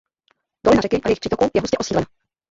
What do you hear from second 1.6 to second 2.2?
hustě osídlena.